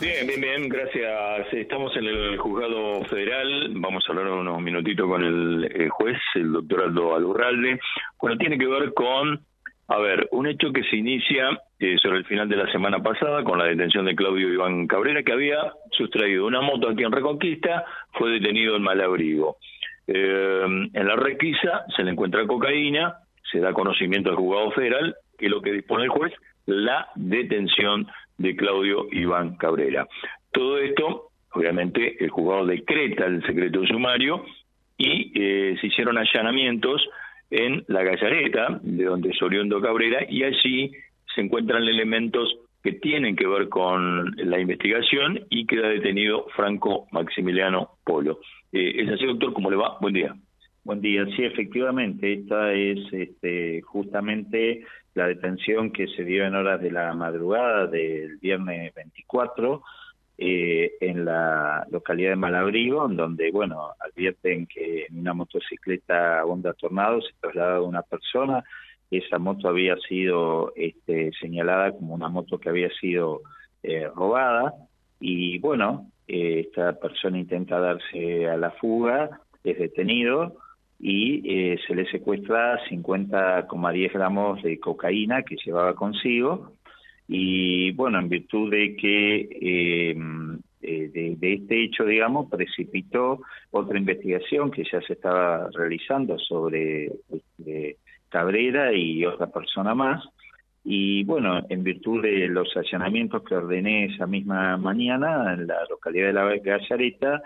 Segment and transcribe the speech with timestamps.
[0.00, 1.52] Bien, bien, bien, gracias.
[1.52, 3.68] Estamos en el juzgado federal.
[3.72, 7.80] Vamos a hablar unos minutitos con el, juez, el doctor Aldo Alurralde.
[8.20, 9.40] Bueno, tiene que ver con,
[9.88, 11.48] a ver, un hecho que se inicia
[11.80, 15.24] eh, sobre el final de la semana pasada con la detención de Claudio Iván Cabrera,
[15.24, 19.56] que había sustraído una moto aquí en Reconquista, fue detenido en Malabrigo.
[20.06, 20.62] Eh,
[20.94, 23.16] en la requisa se le encuentra cocaína,
[23.50, 26.32] se da conocimiento al juzgado federal, que es lo que dispone el juez,
[26.68, 28.06] la detención
[28.36, 30.06] de Claudio Iván Cabrera.
[30.52, 34.44] Todo esto, obviamente, el juzgado decreta el secreto sumario
[34.98, 37.02] y eh, se hicieron allanamientos
[37.50, 40.92] en la Gallareta, de donde es Oriundo Cabrera, y allí
[41.34, 47.92] se encuentran elementos que tienen que ver con la investigación y queda detenido Franco Maximiliano
[48.04, 48.40] Polo.
[48.72, 49.54] Eh, ¿Es así, doctor?
[49.54, 49.96] ¿Cómo le va?
[50.00, 50.34] Buen día.
[50.84, 51.24] Buen día.
[51.34, 54.84] Sí, efectivamente, esta es este, justamente
[55.18, 59.82] la detención que se dio en horas de la madrugada del viernes 24
[60.38, 66.72] eh, en la localidad de Malabrigo, en donde, bueno, advierten que en una motocicleta Honda
[66.74, 68.62] Tornado se trasladaba una persona.
[69.10, 73.40] Esa moto había sido este, señalada como una moto que había sido
[73.82, 74.72] eh, robada
[75.18, 80.58] y, bueno, eh, esta persona intenta darse a la fuga, es detenido
[80.98, 86.72] y eh, se le secuestra 50,10 gramos de cocaína que llevaba consigo
[87.28, 89.48] y bueno, en virtud de que
[90.10, 93.40] em, eh, de, este hecho, digamos, precipitó
[93.70, 97.98] otra investigación que ya se estaba realizando sobre este,
[98.30, 100.24] Cabrera y otra persona más.
[100.84, 106.28] Y bueno, en virtud de los allanamientos que ordené esa misma mañana en la localidad
[106.28, 107.42] de La Gallareta,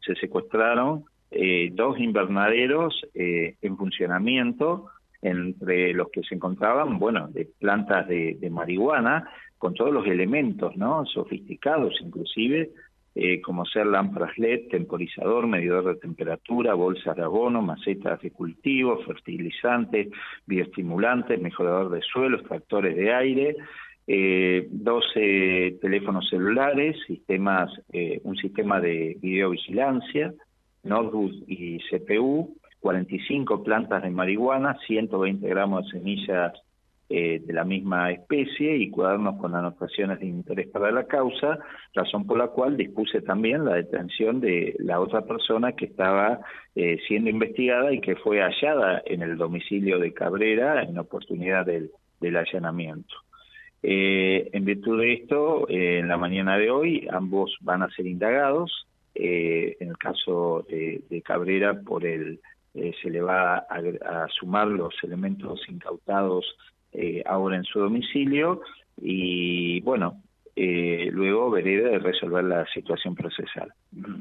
[0.00, 4.86] se secuestraron eh, dos invernaderos eh, en funcionamiento,
[5.20, 11.04] entre los que se encontraban, bueno, de plantas de, marihuana, con todos los elementos, ¿no?
[11.06, 12.70] Sofisticados, inclusive,
[13.14, 19.02] eh, como ser lámparas LED, temporizador, medidor de temperatura, bolsas de abono, macetas de cultivo,
[19.04, 20.08] fertilizantes,
[20.46, 23.56] bioestimulantes, mejorador de suelo, extractores de aire,
[24.06, 27.70] eh, 12 teléfonos celulares, sistemas,
[28.22, 30.34] un sistema de videovigilancia,
[30.84, 36.52] notebook y CPU, 45 plantas de marihuana, 120 gramos de semillas
[37.10, 41.58] eh, de la misma especie y cuadernos con anotaciones de interés para la causa,
[41.94, 46.40] razón por la cual dispuse también la detención de la otra persona que estaba
[46.74, 51.90] eh, siendo investigada y que fue hallada en el domicilio de Cabrera en oportunidad del,
[52.36, 53.14] allanamiento.
[53.82, 58.86] Eh, en virtud de esto, en la mañana de hoy ambos van a ser indagados
[59.14, 62.40] eh, en el caso de, Cabrera, por el
[62.74, 66.44] eh, se le va a, sumar los elementos incautados
[66.92, 68.62] eh, ahora en su domicilio
[69.00, 70.20] y bueno,
[70.56, 73.72] luego veré de resolver la situación procesal.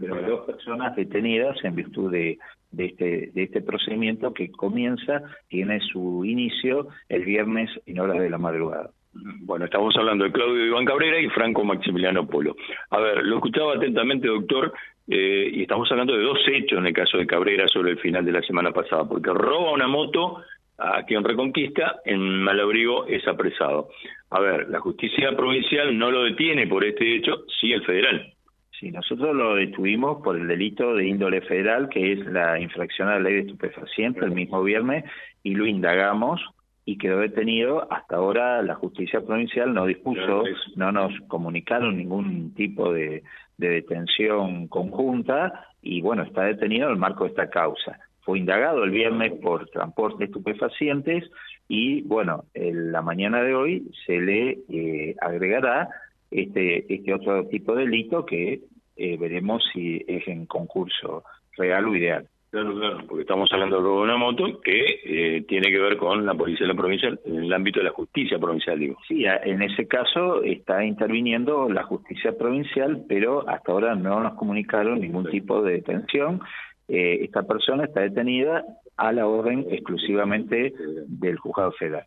[0.00, 2.38] Pero hay dos personas detenidas en virtud de,
[2.70, 8.30] de, este, de este procedimiento que comienza, tiene su inicio el viernes en horas de
[8.30, 8.90] la madrugada.
[9.40, 12.56] Bueno, estamos hablando de Claudio Iván Cabrera y Franco Maximiliano Polo.
[12.90, 14.72] A ver, lo escuchaba atentamente, doctor,
[15.08, 18.24] eh, y estamos hablando de dos hechos en el caso de Cabrera sobre el final
[18.24, 20.42] de la semana pasada, porque roba una moto
[20.78, 23.88] a quien reconquista, en Malabrigo es apresado.
[24.30, 28.32] A ver, la justicia provincial no lo detiene por este hecho, sí el federal.
[28.78, 33.14] Sí, nosotros lo detuvimos por el delito de índole federal, que es la infracción a
[33.14, 35.04] la ley de estupefacientes, el mismo viernes,
[35.42, 36.40] y lo indagamos
[36.88, 37.86] y quedó detenido.
[37.92, 40.44] Hasta ahora la justicia provincial no dispuso,
[40.74, 43.22] no nos comunicaron ningún tipo de,
[43.58, 47.98] detención conjunta y bueno, está detenido en el marco de esta causa.
[48.22, 51.24] Fue indagado el viernes por transporte de estupefacientes
[51.68, 55.90] y bueno, en la mañana de hoy se le eh, agregará
[56.30, 58.62] este, este otro tipo de delito que
[58.96, 61.22] eh, veremos si es en concurso
[61.54, 62.26] real o ideal.
[62.50, 66.32] Claro, claro, porque estamos hablando de una moto que eh, tiene que ver con la
[66.32, 68.96] policía de la provincia, en el ámbito de la justicia provincial, digo.
[69.06, 75.00] Sí, en ese caso está interviniendo la justicia provincial, pero hasta ahora no nos comunicaron
[75.00, 76.40] ningún tipo de detención.
[76.88, 78.64] Eh, esta persona está detenida
[78.96, 80.72] a la orden exclusivamente
[81.06, 82.06] del juzgado federal.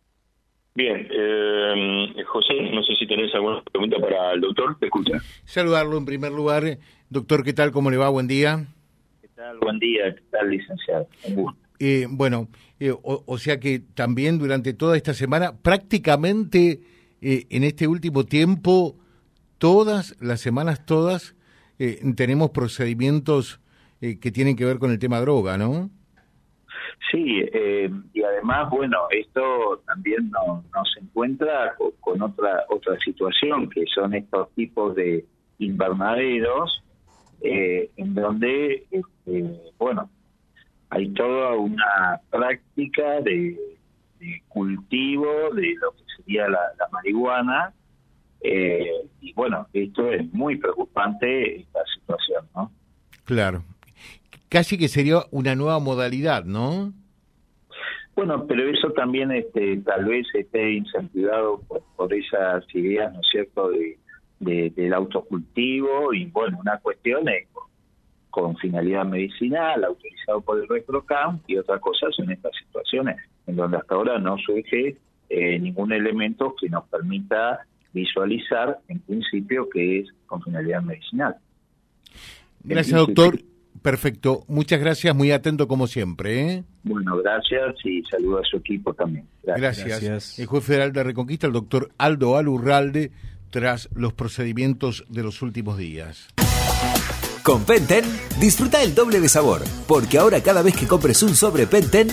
[0.74, 5.18] Bien, eh, José, no sé si tenés alguna pregunta para el doctor, te escucha.
[5.44, 6.64] Saludarlo en primer lugar.
[7.10, 7.70] Doctor, ¿qué tal?
[7.70, 8.08] ¿Cómo le va?
[8.08, 8.66] Buen día.
[9.60, 11.08] Buen día, ¿qué tal, licenciado?
[11.78, 12.48] Eh, bueno,
[12.78, 16.80] eh, o, sea que también durante toda esta semana, prácticamente
[17.20, 18.96] eh, en este último tiempo,
[19.58, 21.34] todas las semanas, todas,
[22.16, 23.60] tenemos procedimientos
[24.00, 25.90] que tienen que ver con el tema droga, ¿no?
[27.10, 27.42] Sí,
[28.12, 34.94] y además, bueno, esto también nos encuentra con, otra otra situación, que son estos tipos
[34.94, 35.24] de
[35.58, 36.82] invernaderos,
[37.42, 40.08] eh, en donde, este, bueno,
[40.90, 43.58] hay toda una práctica de,
[44.48, 46.60] cultivo de lo que sería la,
[46.92, 47.72] marihuana,
[48.40, 48.86] eh,
[49.20, 52.70] y bueno, esto es muy preocupante esta situación, ¿no?
[53.24, 53.64] Claro.
[54.48, 56.92] Casi que sería una nueva modalidad, ¿no?
[58.14, 61.62] Bueno, pero eso también este, tal vez esté incentivado
[61.96, 63.98] por, esas ideas, ¿no es cierto?, de,
[64.42, 67.46] del autocultivo y bueno, una cuestión es
[68.30, 73.16] con, finalidad medicinal, autorizado por el RetroCam y otra cosa son estas situaciones
[73.46, 74.96] en donde hasta ahora no surge
[75.28, 77.60] eh, ningún elemento que nos permita
[77.92, 81.36] visualizar en principio que es con finalidad medicinal.
[82.64, 83.38] Gracias, doctor.
[83.82, 86.40] Perfecto, muchas gracias, muy atento como siempre.
[86.40, 86.64] ¿eh?
[86.84, 89.26] Bueno, gracias y saludo a su equipo también.
[89.42, 90.38] Gracias.
[90.38, 93.10] El juez federal de Reconquista, el doctor Aldo Alurralde,
[93.52, 96.26] tras los procedimientos de los últimos días.
[97.42, 98.04] Con Penten,
[98.40, 102.08] disfruta el doble de sabor, porque ahora cada vez que compres un sobre Penten,